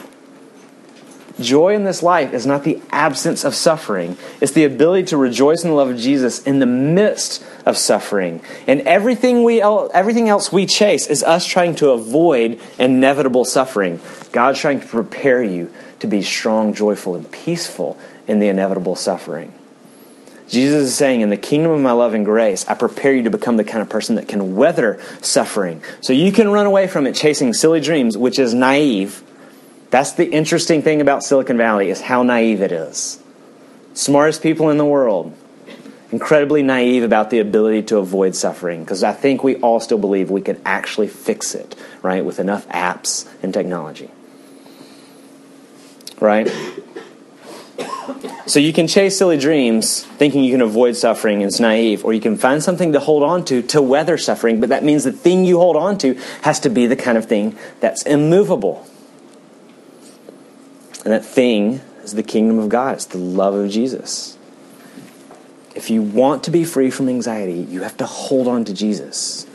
[1.41, 5.63] Joy in this life is not the absence of suffering, it's the ability to rejoice
[5.63, 8.41] in the love of Jesus in the midst of suffering.
[8.67, 14.01] And everything, we, everything else we chase is us trying to avoid inevitable suffering.
[14.33, 19.53] God's trying to prepare you to be strong, joyful, and peaceful in the inevitable suffering.
[20.49, 23.31] Jesus is saying, In the kingdom of my love and grace, I prepare you to
[23.31, 25.83] become the kind of person that can weather suffering.
[26.01, 29.23] So you can run away from it chasing silly dreams, which is naive.
[29.91, 33.23] That's the interesting thing about Silicon Valley is how naive it is.
[33.95, 35.35] Smartest people in the world,
[36.13, 40.31] incredibly naive about the ability to avoid suffering because I think we all still believe
[40.31, 44.11] we can actually fix it, right, with enough apps and technology
[46.21, 46.51] right?
[48.47, 52.13] So you can chase silly dreams thinking you can avoid suffering and it's naive, or
[52.13, 55.13] you can find something to hold on to to weather suffering, but that means the
[55.13, 58.87] thing you hold on to has to be the kind of thing that's immovable.
[61.05, 64.37] And that thing is the kingdom of God, it's the love of Jesus.
[65.75, 69.47] If you want to be free from anxiety, you have to hold on to Jesus.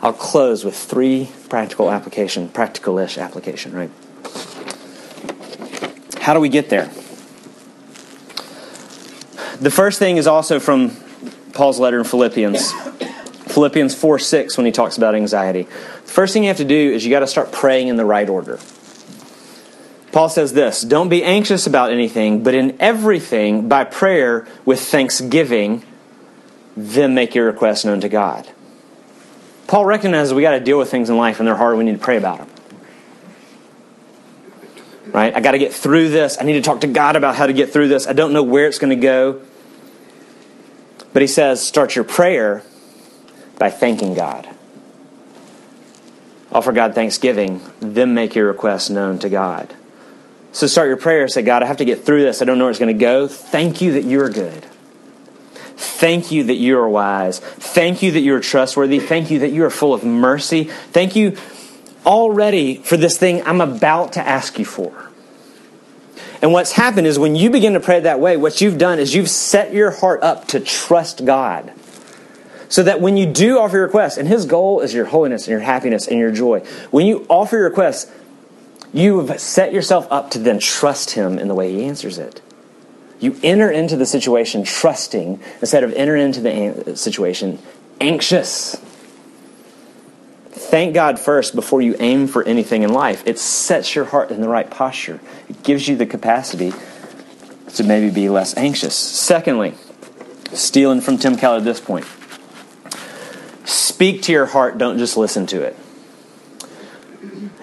[0.00, 3.90] I'll close with three practical application, practical-ish application, right?
[6.20, 6.86] How do we get there?
[9.60, 10.96] The first thing is also from
[11.52, 12.72] Paul's letter in Philippians.
[13.52, 15.64] Philippians 4 6, when he talks about anxiety.
[15.64, 18.04] The first thing you have to do is you got to start praying in the
[18.04, 18.60] right order.
[20.12, 25.84] Paul says this Don't be anxious about anything, but in everything, by prayer with thanksgiving,
[26.76, 28.48] then make your requests known to God.
[29.66, 31.92] Paul recognizes we got to deal with things in life and they're hard, we need
[31.92, 32.48] to pray about them
[35.12, 35.34] right?
[35.34, 36.36] I got to get through this.
[36.40, 38.06] I need to talk to God about how to get through this.
[38.06, 39.40] I don't know where it's going to go.
[41.12, 42.62] But he says, start your prayer
[43.58, 44.48] by thanking God.
[46.52, 49.74] Offer God thanksgiving, then make your request known to God.
[50.52, 51.28] So start your prayer.
[51.28, 52.42] Say, God, I have to get through this.
[52.42, 53.28] I don't know where it's going to go.
[53.28, 54.64] Thank you that you're good.
[55.76, 57.38] Thank you that you are wise.
[57.38, 58.98] Thank you that you are trustworthy.
[58.98, 60.64] Thank you that you are full of mercy.
[60.64, 61.36] Thank you
[62.04, 65.08] already for this thing I'm about to ask you for.
[66.40, 69.14] And what's happened is when you begin to pray that way, what you've done is
[69.14, 71.72] you've set your heart up to trust God.
[72.68, 75.52] So that when you do offer your request, and His goal is your holiness and
[75.52, 78.10] your happiness and your joy, when you offer your request,
[78.92, 82.40] you have set yourself up to then trust Him in the way He answers it.
[83.20, 87.58] You enter into the situation trusting instead of enter into the situation
[88.00, 88.76] anxious
[90.68, 93.22] thank God first before you aim for anything in life.
[93.26, 96.72] It sets your heart in the right posture, it gives you the capacity
[97.74, 98.94] to maybe be less anxious.
[98.94, 99.74] Secondly,
[100.52, 102.06] stealing from Tim Keller at this point
[103.64, 105.76] speak to your heart, don't just listen to it.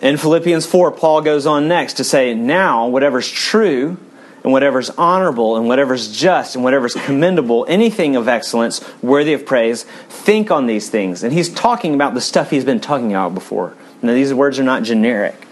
[0.05, 3.97] In Philippians 4, Paul goes on next to say, Now, whatever's true,
[4.43, 9.81] and whatever's honorable, and whatever's just, and whatever's commendable, anything of excellence, worthy of praise,
[10.07, 11.23] think on these things.
[11.23, 13.75] And he's talking about the stuff he's been talking about before.
[14.03, 15.47] Now, these words are not generic.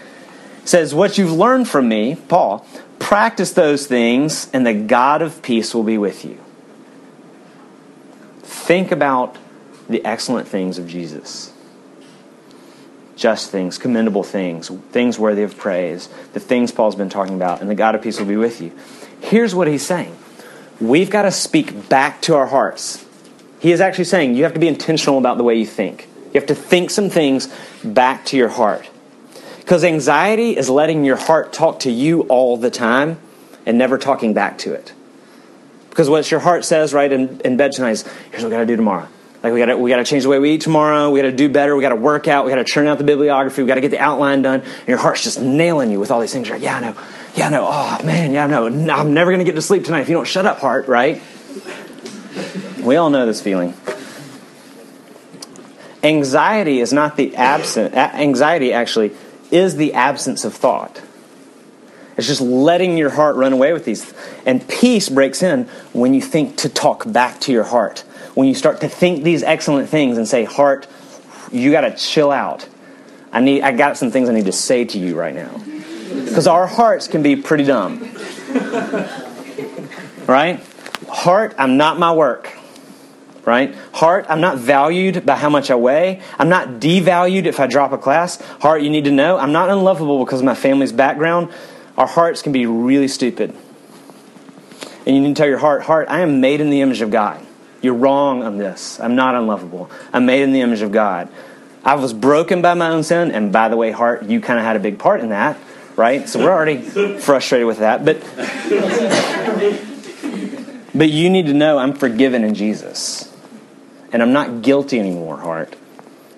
[0.64, 2.64] Says, What you've learned from me, Paul,
[3.00, 6.38] practice those things, and the God of peace will be with you.
[8.42, 9.36] Think about
[9.88, 11.53] the excellent things of Jesus
[13.16, 17.70] just things, commendable things, things worthy of praise, the things Paul's been talking about, and
[17.70, 18.72] the God of peace will be with you.
[19.20, 20.16] Here's what he's saying
[20.80, 23.04] we've got to speak back to our hearts.
[23.60, 26.08] He is actually saying you have to be intentional about the way you think.
[26.26, 28.90] You have to think some things back to your heart.
[29.58, 33.18] Because anxiety is letting your heart talk to you all the time
[33.64, 34.92] and never talking back to it.
[35.88, 38.58] Because what your heart says right in, in bed tonight is here's what we got
[38.58, 39.08] to do tomorrow.
[39.44, 41.10] Like we gotta we got to change the way we eat tomorrow.
[41.10, 41.76] We got to do better.
[41.76, 42.46] We got to work out.
[42.46, 43.60] We got to churn out the bibliography.
[43.60, 44.62] We got to get the outline done.
[44.62, 46.48] And your heart's just nailing you with all these things.
[46.48, 46.96] You're like, yeah, I know.
[47.34, 47.68] Yeah, I know.
[47.70, 48.66] Oh man, yeah, I know.
[48.66, 50.88] I'm never gonna get to sleep tonight if you don't shut up, heart.
[50.88, 51.20] Right?
[52.82, 53.74] We all know this feeling.
[56.02, 57.94] Anxiety is not the absent.
[57.94, 59.12] Anxiety actually
[59.50, 61.02] is the absence of thought.
[62.16, 64.14] It's just letting your heart run away with these.
[64.46, 68.04] And peace breaks in when you think to talk back to your heart
[68.34, 70.86] when you start to think these excellent things and say, Heart,
[71.52, 72.68] you got to chill out.
[73.32, 75.58] I, need, I got some things I need to say to you right now.
[76.24, 78.00] Because our hearts can be pretty dumb.
[80.26, 80.60] right?
[81.08, 82.56] Heart, I'm not my work.
[83.44, 83.74] Right?
[83.92, 86.22] Heart, I'm not valued by how much I weigh.
[86.38, 88.40] I'm not devalued if I drop a class.
[88.60, 91.52] Heart, you need to know I'm not unlovable because of my family's background.
[91.98, 93.54] Our hearts can be really stupid.
[95.06, 97.10] And you need to tell your heart, heart, I am made in the image of
[97.10, 97.43] God.
[97.84, 98.98] You're wrong on this.
[98.98, 99.90] I'm not unlovable.
[100.10, 101.28] I'm made in the image of God.
[101.84, 104.64] I was broken by my own sin, and by the way, heart, you kind of
[104.64, 105.58] had a big part in that,
[105.94, 106.26] right?
[106.26, 106.78] So we're already
[107.18, 108.06] frustrated with that.
[108.06, 108.22] But
[110.94, 113.30] but you need to know I'm forgiven in Jesus.
[114.12, 115.76] And I'm not guilty anymore, heart.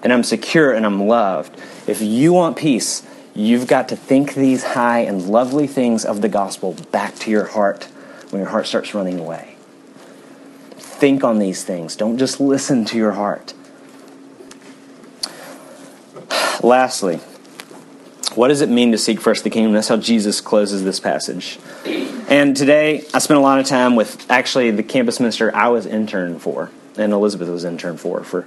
[0.02, 1.56] And I'm secure and I'm loved.
[1.86, 3.06] If you want peace,
[3.36, 7.44] you've got to think these high and lovely things of the gospel back to your
[7.44, 7.84] heart
[8.30, 9.55] when your heart starts running away
[10.96, 11.96] think on these things.
[11.96, 13.54] Don't just listen to your heart.
[16.62, 17.20] Lastly,
[18.34, 19.72] what does it mean to seek first the kingdom?
[19.72, 21.58] That's how Jesus closes this passage.
[22.28, 25.86] And today, I spent a lot of time with actually the campus minister I was
[25.86, 28.24] intern for, and Elizabeth was intern for.
[28.24, 28.46] For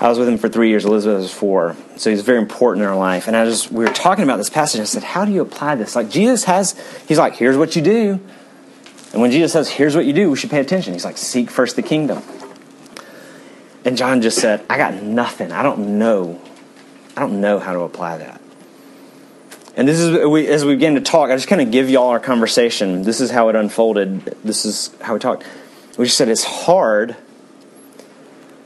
[0.00, 0.84] I was with him for three years.
[0.84, 3.26] Elizabeth was four, so he's very important in our life.
[3.26, 4.80] And I just we were talking about this passage.
[4.80, 6.78] I said, "How do you apply this?" Like Jesus has,
[7.08, 8.20] he's like, "Here's what you do."
[9.12, 10.92] And when Jesus says, here's what you do, we should pay attention.
[10.92, 12.22] He's like, seek first the kingdom.
[13.84, 15.52] And John just said, I got nothing.
[15.52, 16.40] I don't know.
[17.16, 18.40] I don't know how to apply that.
[19.76, 22.08] And this is, we, as we begin to talk, I just kind of give y'all
[22.08, 23.02] our conversation.
[23.02, 24.24] This is how it unfolded.
[24.44, 25.44] This is how we talked.
[25.96, 27.16] We just said it's hard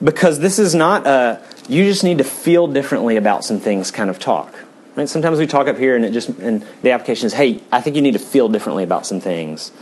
[0.03, 4.11] because this is not a, you just need to feel differently about some things kind
[4.11, 4.55] of talk.
[4.97, 5.09] Right?
[5.09, 7.97] Sometimes we talk up here and it just, and the application is, hey, I think
[7.97, 9.73] you need to feel differently about some things.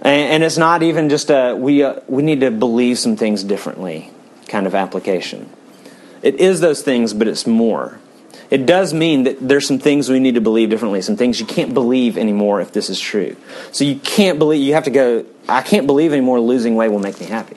[0.00, 4.10] And, it's not even just a we uh, we need to believe some things differently
[4.46, 5.50] kind of application.
[6.22, 8.00] It is those things, but it's more.
[8.50, 11.46] It does mean that there's some things we need to believe differently, some things you
[11.46, 13.36] can't believe anymore if this is true.
[13.72, 16.98] So you can't believe, you have to go, I can't believe anymore losing weight will
[16.98, 17.56] make me happy.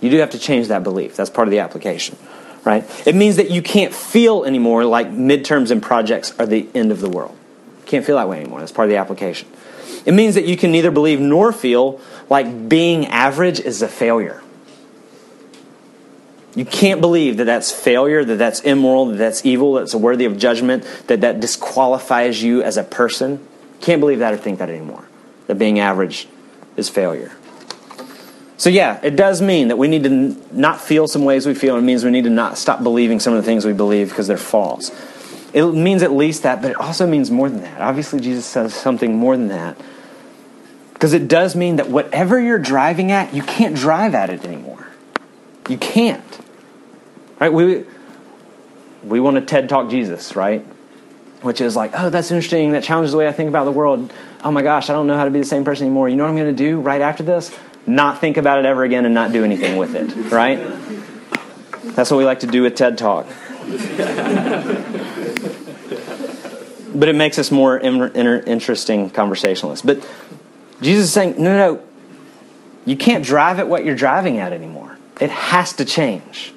[0.00, 1.16] You do have to change that belief.
[1.16, 2.16] That's part of the application,
[2.64, 2.84] right?
[3.06, 7.00] It means that you can't feel anymore like midterms and projects are the end of
[7.00, 7.36] the world.
[7.80, 8.60] You can't feel that way anymore.
[8.60, 9.48] That's part of the application.
[10.06, 14.42] It means that you can neither believe nor feel like being average is a failure.
[16.54, 20.36] You can't believe that that's failure, that that's immoral, that that's evil, that's worthy of
[20.36, 23.46] judgment, that that disqualifies you as a person.
[23.80, 25.04] Can't believe that or think that anymore.
[25.46, 26.26] That being average
[26.76, 27.32] is failure.
[28.56, 31.76] So, yeah, it does mean that we need to not feel some ways we feel.
[31.76, 34.26] It means we need to not stop believing some of the things we believe because
[34.26, 34.90] they're false.
[35.52, 37.80] It means at least that, but it also means more than that.
[37.80, 39.76] Obviously, Jesus says something more than that.
[41.00, 44.86] Because it does mean that whatever you're driving at, you can't drive at it anymore.
[45.66, 46.22] You can't.
[47.40, 47.50] Right?
[47.50, 47.86] We,
[49.02, 50.60] we want to TED Talk Jesus, right?
[51.40, 52.72] Which is like, oh, that's interesting.
[52.72, 54.12] That challenges the way I think about the world.
[54.44, 56.10] Oh my gosh, I don't know how to be the same person anymore.
[56.10, 57.50] You know what I'm going to do right after this?
[57.86, 60.58] Not think about it ever again and not do anything with it, right?
[61.94, 63.24] That's what we like to do with TED Talk.
[66.94, 69.80] but it makes us more interesting conversationalists.
[69.80, 70.06] But
[70.80, 71.82] Jesus is saying, no, no,
[72.86, 74.96] you can't drive at what you're driving at anymore.
[75.20, 76.54] It has to change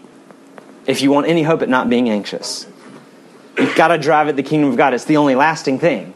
[0.85, 2.65] if you want any hope at not being anxious.
[3.57, 4.93] You've got to drive at the kingdom of God.
[4.93, 6.13] It's the only lasting thing.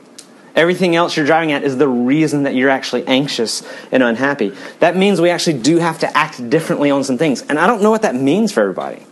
[0.56, 4.54] Everything else you're driving at is the reason that you're actually anxious and unhappy.
[4.80, 7.44] That means we actually do have to act differently on some things.
[7.44, 9.06] And I don't know what that means for everybody.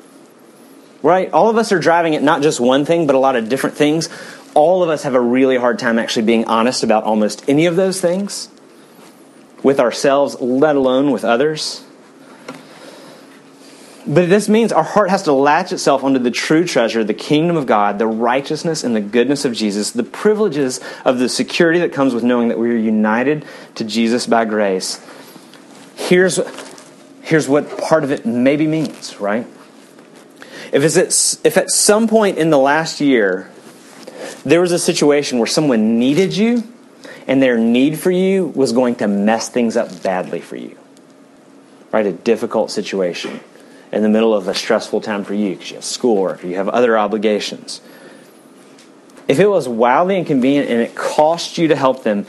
[1.03, 1.31] Right?
[1.31, 3.75] All of us are driving at not just one thing, but a lot of different
[3.75, 4.09] things.
[4.55, 7.75] All of us have a really hard time actually being honest about almost any of
[7.75, 8.49] those things
[9.65, 11.83] with ourselves, let alone with others.
[14.05, 17.57] But this means our heart has to latch itself onto the true treasure, the kingdom
[17.57, 21.91] of God, the righteousness and the goodness of Jesus, the privileges of the security that
[21.91, 23.43] comes with knowing that we are united
[23.73, 25.03] to Jesus by grace.
[25.95, 26.39] Here's,
[27.23, 29.47] here's what part of it maybe means, right?
[30.73, 30.83] If,
[31.43, 33.49] if at some point in the last year
[34.45, 36.71] there was a situation where someone needed you
[37.27, 40.77] and their need for you was going to mess things up badly for you,
[41.91, 42.05] right?
[42.05, 43.39] A difficult situation
[43.91, 46.55] in the middle of a stressful time for you because you have schoolwork or you
[46.55, 47.81] have other obligations.
[49.27, 52.25] If it was wildly inconvenient and it cost you to help them,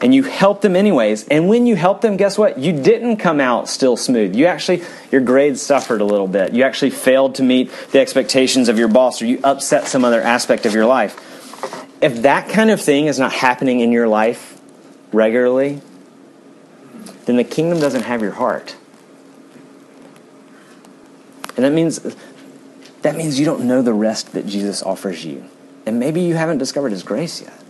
[0.00, 2.58] and you helped them anyways, and when you helped them, guess what?
[2.58, 4.36] You didn't come out still smooth.
[4.36, 6.52] You actually, your grades suffered a little bit.
[6.52, 10.20] You actually failed to meet the expectations of your boss, or you upset some other
[10.20, 11.18] aspect of your life.
[12.06, 14.60] If that kind of thing is not happening in your life
[15.12, 15.80] regularly,
[17.24, 18.76] then the kingdom doesn't have your heart.
[21.56, 21.98] And that means
[23.02, 25.46] that means you don't know the rest that Jesus offers you.
[25.84, 27.60] And maybe you haven't discovered his grace yet.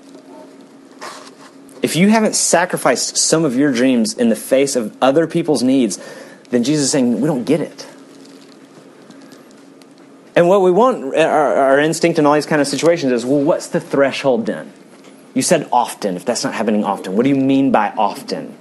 [1.80, 5.98] If you haven't sacrificed some of your dreams in the face of other people's needs,
[6.50, 7.86] then Jesus is saying, we don't get it.
[10.36, 13.24] And what we want, uh, our, our instinct in all these kind of situations is,
[13.24, 14.72] well, what's the threshold then?
[15.34, 16.16] You said often.
[16.16, 18.56] If that's not happening often, what do you mean by often?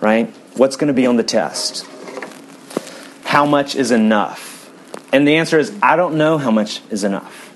[0.00, 0.28] Right?
[0.56, 1.86] What's going to be on the test?
[3.36, 4.72] how much is enough?
[5.12, 7.52] And the answer is, I don't know how much is enough.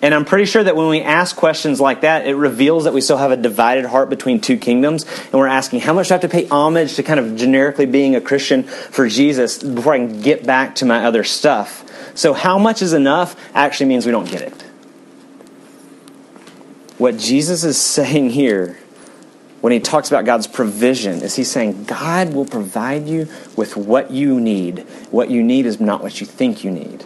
[0.00, 3.00] And I'm pretty sure that when we ask questions like that, it reveals that we
[3.00, 5.04] still have a divided heart between two kingdoms.
[5.24, 7.86] And we're asking, how much do I have to pay homage to kind of generically
[7.86, 11.84] being a Christian for Jesus before I can get back to my other stuff?
[12.14, 14.62] So, how much is enough actually means we don't get it.
[16.98, 18.78] What Jesus is saying here
[19.60, 24.10] when he talks about God's provision is he saying God will provide you with what
[24.10, 24.80] you need.
[25.10, 27.04] What you need is not what you think you need.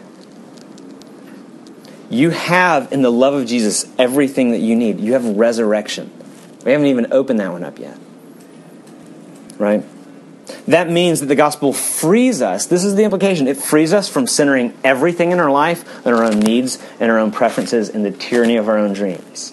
[2.08, 5.00] You have in the love of Jesus everything that you need.
[5.00, 6.10] You have resurrection.
[6.64, 7.98] We haven't even opened that one up yet.
[9.58, 9.84] Right?
[10.68, 12.66] That means that the gospel frees us.
[12.66, 13.46] This is the implication.
[13.46, 17.18] It frees us from centering everything in our life on our own needs and our
[17.18, 19.52] own preferences and the tyranny of our own dreams.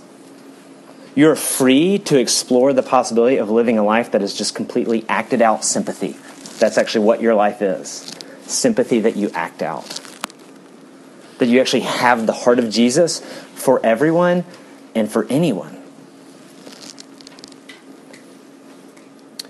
[1.15, 5.41] You're free to explore the possibility of living a life that is just completely acted
[5.41, 6.15] out sympathy.
[6.57, 8.11] That's actually what your life is
[8.45, 9.99] sympathy that you act out.
[11.39, 13.19] That you actually have the heart of Jesus
[13.55, 14.43] for everyone
[14.95, 15.82] and for anyone.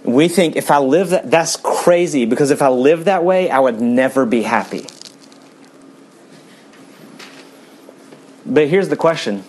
[0.04, 3.60] We think if I live that, that's crazy because if I live that way, I
[3.60, 4.86] would never be happy.
[8.46, 9.44] But here's the question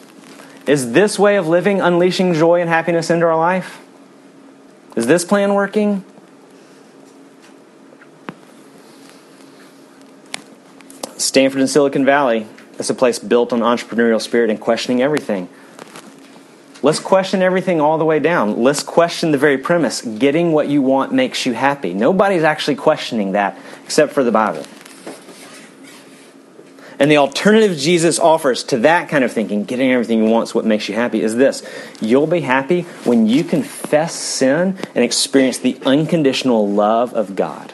[0.66, 3.80] is this way of living unleashing joy and happiness into our life?
[4.96, 6.04] Is this plan working?
[11.16, 12.46] Stanford and Silicon Valley
[12.78, 15.48] is a place built on entrepreneurial spirit and questioning everything.
[16.84, 18.62] Let's question everything all the way down.
[18.62, 21.94] Let's question the very premise getting what you want makes you happy.
[21.94, 24.66] Nobody's actually questioning that except for the Bible.
[26.98, 30.54] And the alternative Jesus offers to that kind of thinking, getting everything you want is
[30.54, 31.66] what makes you happy, is this.
[32.02, 37.72] You'll be happy when you confess sin and experience the unconditional love of God.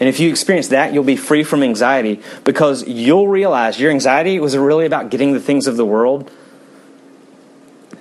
[0.00, 4.40] And if you experience that, you'll be free from anxiety because you'll realize your anxiety
[4.40, 6.30] was really about getting the things of the world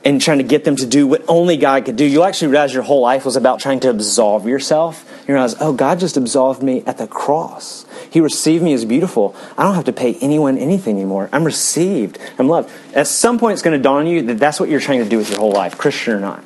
[0.04, 2.06] and trying to get them to do what only God could do.
[2.06, 5.06] You'll actually realize your whole life was about trying to absolve yourself.
[5.28, 7.86] You realize, oh, God just absolved me at the cross.
[8.10, 9.36] He received me as beautiful.
[9.58, 11.30] I don't have to pay anyone anything anymore.
[11.32, 12.18] I'm received.
[12.38, 12.72] I'm loved.
[12.96, 15.10] At some point, it's going to dawn on you that that's what you're trying to
[15.10, 16.44] do with your whole life, Christian or not.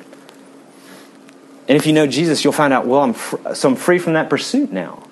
[1.68, 4.14] And if you know Jesus, you'll find out, well, I'm fr- so I'm free from
[4.14, 5.02] that pursuit now.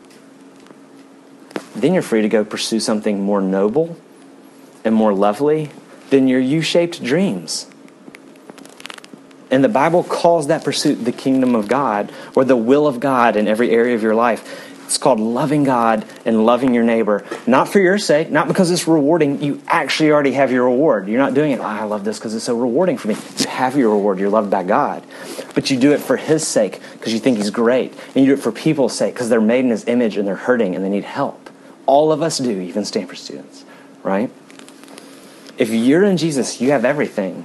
[1.74, 3.96] Then you're free to go pursue something more noble
[4.84, 5.70] and more lovely
[6.10, 7.66] than your U shaped dreams.
[9.52, 13.36] And the Bible calls that pursuit the kingdom of God or the will of God
[13.36, 14.70] in every area of your life.
[14.86, 17.24] It's called loving God and loving your neighbor.
[17.46, 19.42] Not for your sake, not because it's rewarding.
[19.42, 21.06] You actually already have your reward.
[21.06, 23.16] You're not doing it, oh, I love this because it's so rewarding for me.
[23.38, 24.18] You have your reward.
[24.18, 25.02] You're loved by God.
[25.54, 27.92] But you do it for His sake because you think He's great.
[28.14, 30.34] And you do it for people's sake because they're made in His image and they're
[30.34, 31.50] hurting and they need help.
[31.86, 33.64] All of us do, even Stanford students,
[34.02, 34.30] right?
[35.58, 37.44] If you're in Jesus, you have everything.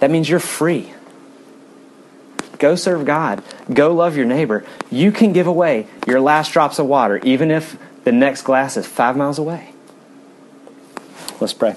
[0.00, 0.94] That means you're free.
[2.60, 3.42] Go serve God.
[3.72, 4.64] Go love your neighbor.
[4.90, 8.86] You can give away your last drops of water, even if the next glass is
[8.86, 9.72] five miles away.
[11.40, 11.74] Let's pray.